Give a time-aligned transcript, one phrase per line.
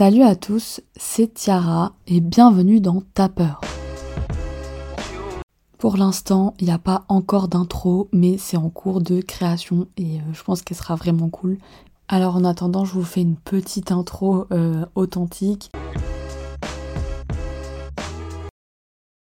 [0.00, 3.60] Salut à tous, c'est Tiara et bienvenue dans Ta peur.
[5.76, 10.16] Pour l'instant, il n'y a pas encore d'intro, mais c'est en cours de création et
[10.16, 11.58] euh, je pense qu'elle sera vraiment cool.
[12.08, 15.70] Alors en attendant, je vous fais une petite intro euh, authentique.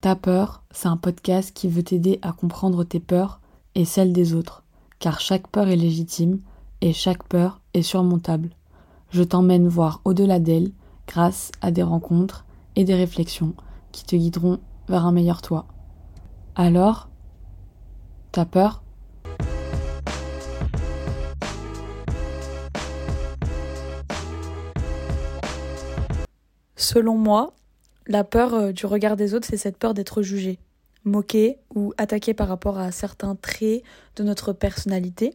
[0.02, 3.40] Ta peur, c'est un podcast qui veut t'aider à comprendre tes peurs
[3.74, 4.62] et celles des autres,
[4.98, 6.40] car chaque peur est légitime
[6.82, 8.50] et chaque peur est surmontable.
[9.16, 10.72] Je t'emmène voir au-delà d'elle
[11.08, 13.54] grâce à des rencontres et des réflexions
[13.90, 14.58] qui te guideront
[14.90, 15.64] vers un meilleur toi.
[16.54, 17.08] Alors,
[18.30, 18.82] t'as peur?
[26.76, 27.54] Selon moi,
[28.06, 30.58] la peur euh, du regard des autres, c'est cette peur d'être jugé,
[31.04, 33.82] moqué ou attaqué par rapport à certains traits
[34.16, 35.32] de notre personnalité,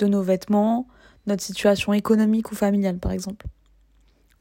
[0.00, 0.88] de nos vêtements,
[1.26, 3.46] notre situation économique ou familiale par exemple.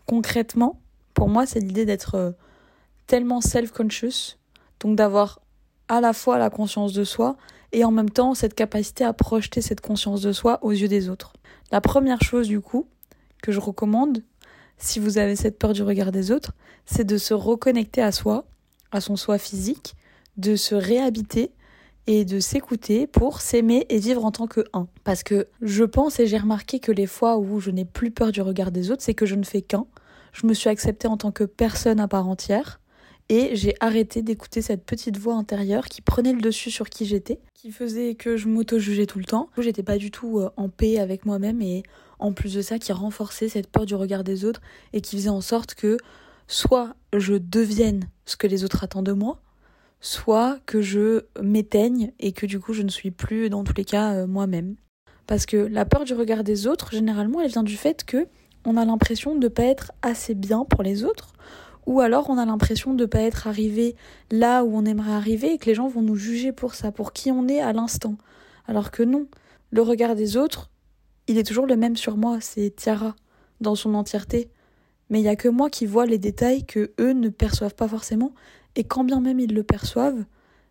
[0.06, 0.80] Concrètement,
[1.14, 2.31] pour moi, c'est l'idée d'être euh,
[3.08, 4.38] tellement self-conscious,
[4.80, 5.39] donc d'avoir
[5.88, 7.38] à la fois la conscience de soi
[7.72, 11.09] et en même temps cette capacité à projeter cette conscience de soi aux yeux des
[11.09, 11.34] autres.
[11.72, 12.88] La première chose du coup
[13.42, 14.23] que je recommande,
[14.78, 16.54] si vous avez cette peur du regard des autres,
[16.86, 18.45] c'est de se reconnecter à soi,
[18.92, 19.95] à son soi physique,
[20.38, 21.52] de se réhabiter
[22.08, 24.88] et de s'écouter pour s'aimer et vivre en tant que un.
[25.04, 28.32] Parce que je pense et j'ai remarqué que les fois où je n'ai plus peur
[28.32, 29.86] du regard des autres, c'est que je ne fais qu'un.
[30.34, 32.80] Je me suis acceptée en tant que personne à part entière
[33.30, 37.40] et j'ai arrêté d'écouter cette petite voix intérieure qui prenait le dessus sur qui j'étais,
[37.54, 39.50] qui faisait que je m'auto-jugeais tout le temps.
[39.58, 41.84] J'étais pas du tout euh, en paix avec moi-même et
[42.20, 45.30] en plus de ça qui renforçait cette peur du regard des autres et qui faisait
[45.30, 45.98] en sorte que
[46.48, 49.40] soit je devienne ce que les autres attendent de moi,
[50.04, 53.86] soit que je m'éteigne et que du coup je ne suis plus dans tous les
[53.86, 54.76] cas euh, moi-même.
[55.28, 58.28] Parce que la peur du regard des autres, généralement, elle vient du fait que
[58.66, 61.33] on a l'impression de ne pas être assez bien pour les autres,
[61.86, 63.95] ou alors on a l'impression de ne pas être arrivé
[64.30, 67.14] là où on aimerait arriver et que les gens vont nous juger pour ça, pour
[67.14, 68.17] qui on est à l'instant.
[68.67, 69.27] Alors que non,
[69.72, 70.70] le regard des autres,
[71.27, 73.16] il est toujours le même sur moi, c'est Tiara,
[73.61, 74.50] dans son entièreté.
[75.10, 77.88] Mais il n'y a que moi qui vois les détails que eux ne perçoivent pas
[77.88, 78.33] forcément,
[78.76, 80.23] et quand bien même ils le perçoivent,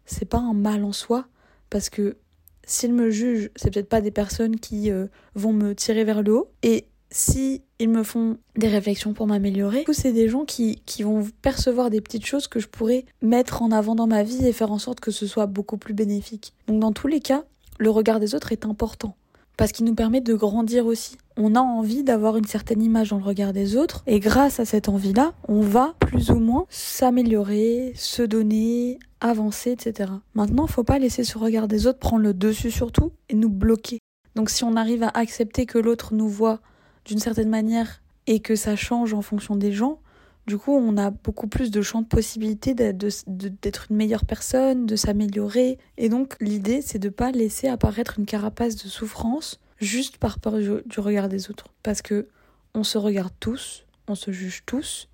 [0.04, 1.26] c'est pas un mal en soi,
[1.70, 2.16] parce que
[2.64, 6.34] s'ils me jugent, c'est peut-être pas des personnes qui euh, vont me tirer vers le
[6.34, 6.50] haut.
[6.62, 11.26] Et si ils me font des réflexions pour m'améliorer, c'est des gens qui, qui vont
[11.42, 14.72] percevoir des petites choses que je pourrais mettre en avant dans ma vie et faire
[14.72, 16.54] en sorte que ce soit beaucoup plus bénéfique.
[16.68, 17.44] Donc dans tous les cas,
[17.78, 19.16] le regard des autres est important
[19.56, 21.18] parce qu'il nous permet de grandir aussi.
[21.36, 24.64] On a envie d'avoir une certaine image dans le regard des autres et grâce à
[24.64, 30.10] cette envie-là, on va plus ou moins s'améliorer, se donner, avancer, etc.
[30.34, 33.48] Maintenant, faut pas laisser ce regard des autres prendre le dessus sur tout et nous
[33.48, 33.98] bloquer.
[34.34, 36.60] Donc si on arrive à accepter que l'autre nous voit
[37.04, 39.98] d'une certaine manière et que ça change en fonction des gens,
[40.46, 44.96] du coup, on a beaucoup plus de champs de possibilités d'être une meilleure personne, de
[44.96, 45.78] s'améliorer.
[45.98, 50.40] Et donc, l'idée, c'est de ne pas laisser apparaître une carapace de souffrance juste par
[50.40, 51.66] peur du, regard des autres.
[51.82, 52.28] Parce que
[52.74, 55.08] on se regarde tous, on se juge tous,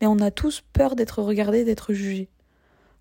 [0.00, 2.28] mais on a tous peur d'être regardé, d'être jugé.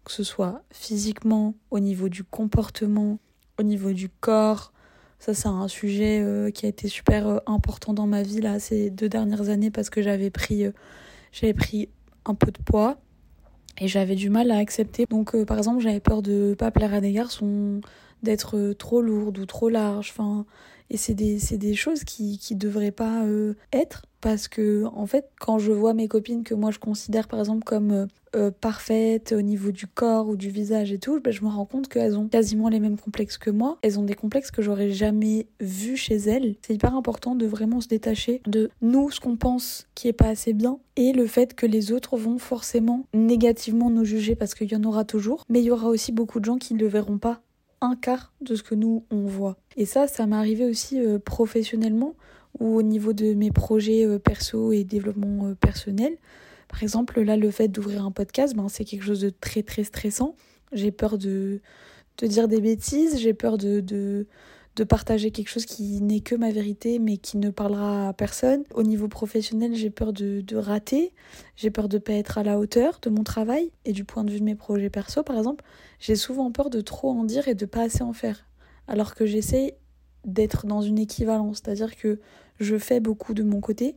[0.04, 3.20] Que ce soit physiquement, au niveau du comportement,
[3.60, 4.72] au niveau du corps.
[5.20, 8.60] Ça, c'est un sujet euh, qui a été super euh, important dans ma vie là,
[8.60, 10.66] ces deux dernières années parce que j'avais pris.
[10.66, 10.72] Euh,
[11.32, 11.90] j'avais pris
[12.26, 12.98] un peu de poids
[13.80, 15.06] et j'avais du mal à accepter.
[15.10, 17.82] Donc, euh, par exemple, j'avais peur de pas plaire à des garçons,
[18.24, 20.10] d'être euh, trop lourde ou trop large.
[20.12, 20.46] Enfin,
[20.90, 24.04] et c'est des, des, choses qui ne devraient pas euh, être.
[24.22, 27.64] Parce que, en fait, quand je vois mes copines que moi je considère par exemple
[27.64, 31.50] comme euh, parfaites au niveau du corps ou du visage et tout, ben, je me
[31.50, 33.78] rends compte qu'elles ont quasiment les mêmes complexes que moi.
[33.84, 36.56] Elles ont des complexes que j'aurais jamais vus chez elles.
[36.66, 40.30] C'est hyper important de vraiment se détacher de nous, ce qu'on pense qui est pas
[40.30, 44.72] assez bien, et le fait que les autres vont forcément négativement nous juger parce qu'il
[44.72, 45.46] y en aura toujours.
[45.48, 47.42] Mais il y aura aussi beaucoup de gens qui ne le verront pas
[47.82, 49.58] un quart de ce que nous on voit.
[49.76, 52.16] Et ça, ça m'est arrivé aussi euh, professionnellement
[52.60, 56.18] ou au niveau de mes projets euh, perso et développement euh, personnel.
[56.68, 59.84] Par exemple, là, le fait d'ouvrir un podcast, ben, c'est quelque chose de très très
[59.84, 60.36] stressant.
[60.74, 61.62] J'ai peur de,
[62.18, 64.28] de dire des bêtises, j'ai peur de, de,
[64.78, 68.64] de partager quelque chose qui n'est que ma vérité mais qui ne parlera à personne.
[68.76, 71.14] Au niveau professionnel, j'ai peur de, de rater,
[71.56, 74.24] j'ai peur de ne pas être à la hauteur de mon travail et du point
[74.24, 75.66] de vue de mes projets perso par exemple,
[76.00, 78.46] j'ai souvent peur de trop en dire et de pas assez en faire.
[78.88, 79.76] Alors que j'essaie
[80.26, 82.20] d'être dans une équivalence, c'est-à-dire que
[82.60, 83.96] je fais beaucoup de mon côté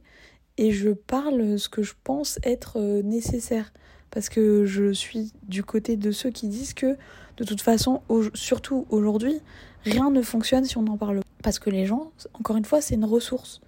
[0.56, 3.73] et je parle ce que je pense être euh, nécessaire
[4.11, 6.97] parce que je suis du côté de ceux qui disent que
[7.37, 8.03] de toute façon,
[8.35, 9.41] surtout aujourd'hui,
[9.85, 11.21] rien ne fonctionne si on en parle.
[11.43, 13.61] Parce que les gens, encore une fois, c'est une ressource.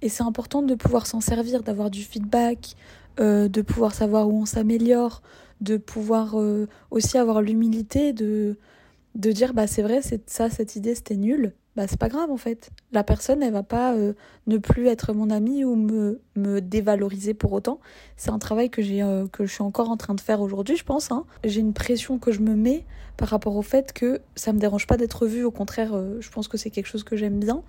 [0.00, 2.76] Et c'est important de pouvoir s'en servir, d'avoir du feedback,
[3.20, 5.22] euh, de pouvoir savoir où on s'améliore,
[5.60, 8.56] de pouvoir euh, aussi avoir l'humilité de,
[9.16, 11.52] de dire bah c'est vrai, ça, cette idée c'était nul.
[11.78, 12.70] Bah c'est pas grave en fait.
[12.90, 14.14] La personne elle va pas euh,
[14.48, 17.78] ne plus être mon amie ou me, me dévaloriser pour autant.
[18.16, 20.82] C'est un travail que j'ai que je suis encore en train de faire aujourd'hui, je
[20.82, 21.12] pense.
[21.12, 21.24] Hein.
[21.44, 22.84] J'ai une pression que je me mets
[23.16, 25.44] par rapport au fait que ça me dérange pas d'être vue.
[25.44, 27.62] Au contraire, je pense que c'est quelque chose que j'aime bien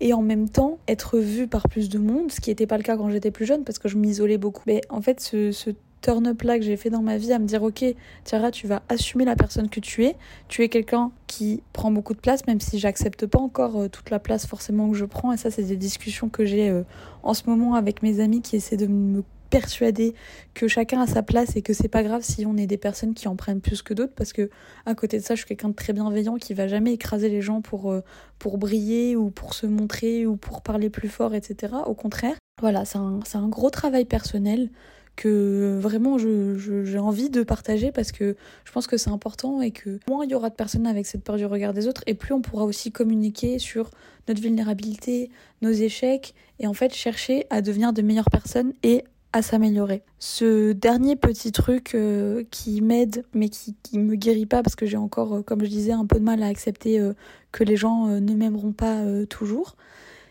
[0.00, 2.84] et en même temps être vue par plus de monde, ce qui n'était pas le
[2.84, 4.62] cas quand j'étais plus jeune parce que je m'isolais beaucoup.
[4.68, 5.70] Mais en fait, ce, ce
[6.06, 7.84] turn-up là que j'ai fait dans ma vie à me dire ok
[8.22, 10.14] Tiara tu vas assumer la personne que tu es.
[10.46, 14.10] Tu es quelqu'un qui prend beaucoup de place même si j'accepte pas encore euh, toute
[14.10, 15.32] la place forcément que je prends.
[15.32, 16.82] Et ça c'est des discussions que j'ai euh,
[17.24, 20.14] en ce moment avec mes amis qui essaient de me persuadée
[20.54, 23.14] que chacun a sa place et que c'est pas grave si on est des personnes
[23.14, 24.14] qui en prennent plus que d'autres.
[24.14, 24.48] Parce que
[24.86, 27.42] à côté de ça je suis quelqu'un de très bienveillant qui va jamais écraser les
[27.42, 28.02] gens pour euh,
[28.38, 32.84] pour briller ou pour se montrer ou pour parler plus fort etc au contraire voilà
[32.84, 34.70] c'est un, un gros travail personnel
[35.16, 39.70] que vraiment j'ai je, envie de partager parce que je pense que c'est important et
[39.70, 42.14] que moins il y aura de personnes avec cette peur du regard des autres et
[42.14, 43.90] plus on pourra aussi communiquer sur
[44.28, 45.30] notre vulnérabilité,
[45.62, 50.02] nos échecs et en fait chercher à devenir de meilleures personnes et à s'améliorer.
[50.18, 54.86] Ce dernier petit truc euh, qui m'aide mais qui, qui me guérit pas parce que
[54.86, 57.12] j'ai encore, euh, comme je disais, un peu de mal à accepter euh,
[57.52, 59.76] que les gens ne m'aimeront pas toujours,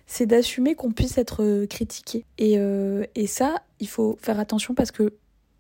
[0.08, 2.26] c'est d'assumer qu'on puisse être critiqué.
[2.38, 2.58] Et,
[3.16, 5.14] et ça, il faut faire attention parce que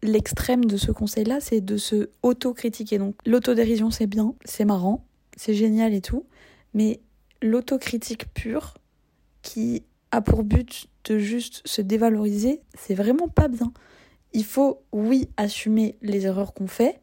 [0.04, 2.98] l'extrême de ce conseil-là, c'est de se auto-critiquer.
[2.98, 5.06] Donc l'autodérision, c'est bien, c'est marrant,
[5.36, 6.26] c'est génial et tout,
[6.74, 7.00] mais
[7.42, 8.76] l'autocritique pure
[9.42, 13.72] qui a pour but de juste se dévaloriser, c'est vraiment pas bien.
[14.34, 17.00] Il faut, oui, assumer les erreurs qu'on fait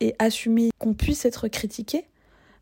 [0.00, 2.04] et assumer qu'on puisse être critiqué,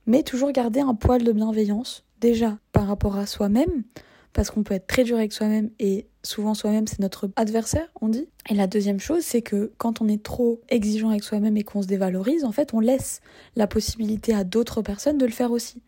[0.07, 3.85] mais toujours garder un poil de bienveillance, déjà par rapport à soi-même,
[4.33, 8.09] parce qu'on peut être très dur avec soi-même et souvent soi-même c'est notre adversaire, on
[8.09, 8.29] dit.
[8.51, 11.83] Et la deuxième chose, c'est que quand on est trop exigeant avec soi-même et qu'on
[11.83, 13.21] se dévalorise, en fait, on laisse
[13.57, 15.83] la possibilité à d'autres personnes de le faire aussi.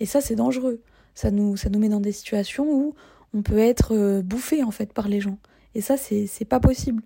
[0.00, 0.82] Et ça, c'est dangereux.
[1.14, 2.94] Ça nous, met dans des situations où
[3.34, 5.38] on peut être euh, bouffé en fait par les gens.
[5.74, 7.02] Et ça, c'est pas possible.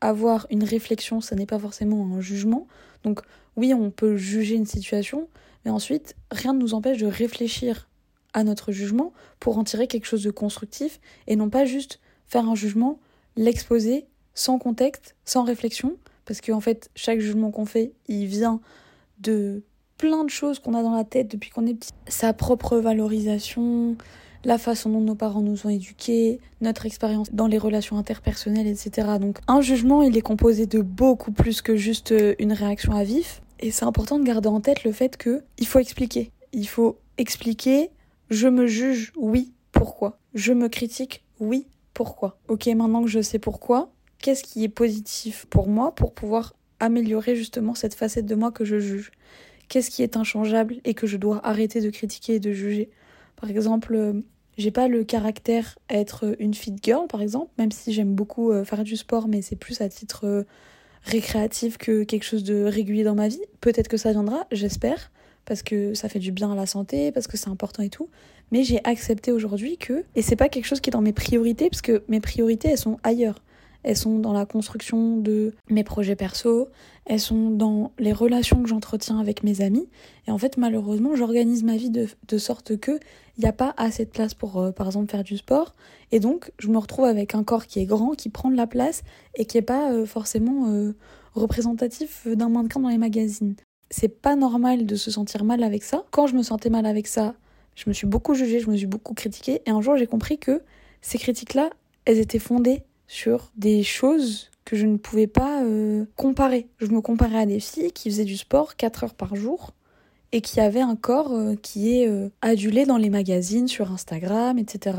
[0.00, 2.66] Avoir une réflexion, ça n'est pas forcément un jugement.
[3.04, 3.20] Donc
[3.56, 5.28] oui, on peut juger une situation,
[5.64, 7.88] mais ensuite, rien ne nous empêche de réfléchir
[8.32, 12.48] à notre jugement pour en tirer quelque chose de constructif et non pas juste faire
[12.48, 12.98] un jugement,
[13.36, 18.60] l'exposer sans contexte, sans réflexion, parce qu'en fait, chaque jugement qu'on fait, il vient
[19.18, 19.62] de
[19.98, 21.90] plein de choses qu'on a dans la tête depuis qu'on est petit.
[22.08, 23.96] Sa propre valorisation,
[24.44, 29.08] la façon dont nos parents nous ont éduqués, notre expérience dans les relations interpersonnelles, etc.
[29.20, 33.04] Donc un jugement, il est composé de beaucoup plus que juste euh, une réaction à
[33.04, 33.42] vif.
[33.62, 36.32] Et c'est important de garder en tête le fait que il faut expliquer.
[36.52, 37.90] Il faut expliquer,
[38.28, 40.18] je me juge, oui, pourquoi.
[40.34, 42.38] Je me critique, oui, pourquoi.
[42.48, 47.36] Ok, maintenant que je sais pourquoi, qu'est-ce qui est positif pour moi pour pouvoir améliorer
[47.36, 49.12] justement cette facette de moi que je juge?
[49.68, 52.90] Qu'est-ce qui est inchangeable et que je dois arrêter de critiquer et de juger?
[53.36, 54.14] Par exemple, euh,
[54.58, 58.50] j'ai pas le caractère à être une fit girl, par exemple, même si j'aime beaucoup
[58.50, 60.44] euh, faire du sport, mais c'est plus à titre
[61.02, 63.42] récréatif que quelque chose de régulier dans ma vie.
[63.60, 65.10] Peut-être que ça viendra, j'espère,
[65.44, 68.08] parce que ça fait du bien à la santé, parce que c'est important et tout.
[68.50, 71.70] Mais j'ai accepté aujourd'hui que, et c'est pas quelque chose qui est dans mes priorités,
[71.70, 73.42] parce que mes priorités, elles sont ailleurs
[73.82, 76.68] elles sont dans la construction de mes projets perso,
[77.04, 79.88] elles sont dans les relations que j'entretiens avec mes amis.
[80.26, 83.00] Et en fait, malheureusement, j'organise ma vie de, de sorte que
[83.38, 85.74] il n'y a pas assez de place pour, euh, par exemple, faire du sport.
[86.10, 88.66] Et donc, je me retrouve avec un corps qui est grand, qui prend de la
[88.66, 89.02] place
[89.34, 90.94] et qui n'est pas euh, forcément euh,
[91.34, 93.54] représentatif d'un mannequin dans les magazines.
[93.90, 96.04] C'est pas normal de se sentir mal avec ça.
[96.10, 97.34] Quand je me sentais mal avec ça,
[97.74, 99.62] je me suis beaucoup jugée, je me suis beaucoup critiquée.
[99.66, 100.62] Et un jour, j'ai compris que
[101.00, 101.70] ces critiques-là,
[102.04, 106.66] elles étaient fondées sur des choses que je ne pouvais pas euh, comparer.
[106.78, 109.72] Je me comparais à des filles qui faisaient du sport 4 heures par jour
[110.32, 114.58] et qui avaient un corps euh, qui est euh, adulé dans les magazines, sur Instagram,
[114.58, 114.96] etc.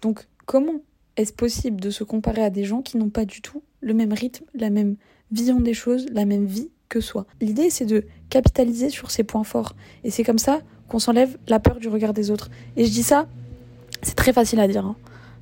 [0.00, 0.80] Donc comment
[1.16, 4.12] est-ce possible de se comparer à des gens qui n'ont pas du tout le même
[4.12, 4.96] rythme, la même
[5.30, 7.26] vision des choses, la même vie que soi?
[7.40, 11.60] L'idée c'est de capitaliser sur ses points forts et c'est comme ça qu'on s'enlève la
[11.60, 12.50] peur du regard des autres.
[12.76, 13.28] Et je dis ça,
[14.02, 14.96] c'est très facile à dire, hein,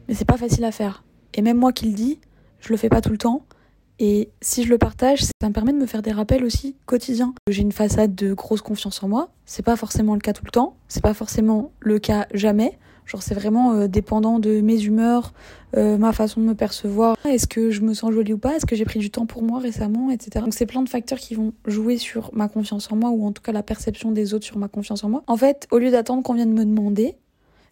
[0.07, 1.03] mais c'est pas facile à faire.
[1.35, 2.19] Et même moi qui le dis,
[2.61, 3.45] je le fais pas tout le temps.
[4.03, 7.35] Et si je le partage, ça me permet de me faire des rappels aussi quotidiens.
[7.51, 9.29] J'ai une façade de grosse confiance en moi.
[9.45, 10.77] C'est pas forcément le cas tout le temps.
[10.89, 12.79] C'est pas forcément le cas jamais.
[13.05, 15.33] Genre c'est vraiment euh, dépendant de mes humeurs,
[15.77, 17.17] euh, ma façon de me percevoir.
[17.29, 18.55] Est-ce que je me sens jolie ou pas?
[18.55, 20.45] Est-ce que j'ai pris du temps pour moi récemment, etc.
[20.45, 23.33] Donc c'est plein de facteurs qui vont jouer sur ma confiance en moi ou en
[23.33, 25.25] tout cas la perception des autres sur ma confiance en moi.
[25.27, 27.17] En fait, au lieu d'attendre qu'on vienne me demander,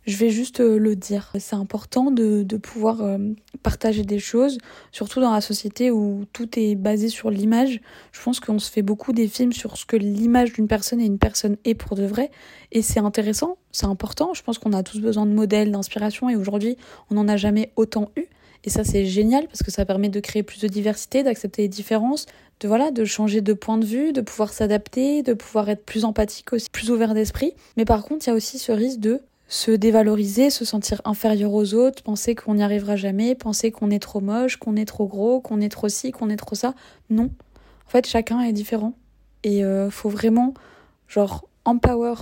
[0.09, 1.31] je vais juste euh, le dire.
[1.39, 3.19] C'est important de, de pouvoir euh,
[3.63, 4.57] partager des choses,
[4.91, 7.83] surtout dans la société où tout est basé sur l'image.
[8.13, 11.05] Je pense qu'on se fait beaucoup des films sur ce que l'image d'une personne et
[11.05, 12.31] une personne est pour de vrai.
[12.73, 14.33] Et c'est intéressant, c'est important.
[14.33, 16.79] Je pense qu'on a tous besoin de modèles, d'inspiration et aujourd'hui,
[17.11, 18.25] on n'en a jamais autant eu.
[18.65, 21.69] Et ça, c'est génial parce que ça permet de créer plus de diversité, d'accepter les
[21.69, 22.25] différences,
[22.61, 26.07] de voilà, de changer de point de vue, de pouvoir s'adapter, de pouvoir être plus
[26.07, 27.53] empathique aussi, plus ouvert d'esprit.
[27.77, 31.53] Mais par contre, il y a aussi ce risque de se dévaloriser, se sentir inférieur
[31.53, 35.07] aux autres, penser qu'on n'y arrivera jamais, penser qu'on est trop moche, qu'on est trop
[35.07, 36.75] gros, qu'on est trop ci, qu'on est trop ça.
[37.09, 37.31] Non.
[37.87, 38.93] En fait, chacun est différent.
[39.45, 40.53] Et euh, faut vraiment,
[41.09, 42.15] genre, empower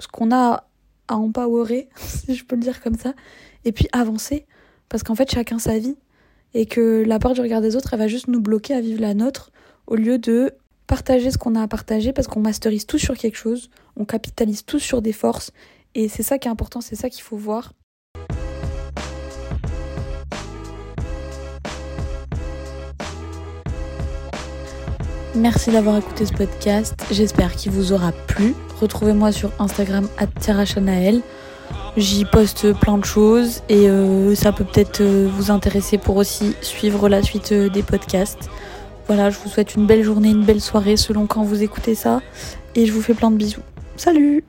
[0.00, 0.68] ce qu'on a
[1.08, 3.14] à empowerer, si je peux le dire comme ça,
[3.64, 4.44] et puis avancer.
[4.88, 5.96] Parce qu'en fait, chacun sa vie.
[6.54, 9.00] Et que la part du regard des autres, elle va juste nous bloquer à vivre
[9.00, 9.52] la nôtre,
[9.86, 10.52] au lieu de
[10.86, 14.64] partager ce qu'on a à partager, parce qu'on masterise tout sur quelque chose, on capitalise
[14.64, 15.52] tout sur des forces,
[15.96, 17.72] et c'est ça qui est important, c'est ça qu'il faut voir.
[25.34, 26.94] Merci d'avoir écouté ce podcast.
[27.10, 28.54] J'espère qu'il vous aura plu.
[28.80, 30.06] Retrouvez-moi sur Instagram
[30.40, 31.22] @tirachanael.
[31.96, 36.54] J'y poste plein de choses et euh, ça peut peut-être euh, vous intéresser pour aussi
[36.60, 38.50] suivre la suite euh, des podcasts.
[39.06, 42.20] Voilà, je vous souhaite une belle journée, une belle soirée selon quand vous écoutez ça
[42.74, 43.62] et je vous fais plein de bisous.
[43.96, 44.44] Salut